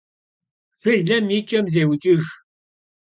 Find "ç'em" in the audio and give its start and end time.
1.47-1.65